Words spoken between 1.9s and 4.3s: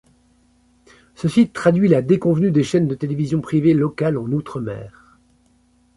déconvenue des chaînes de télévision privées locales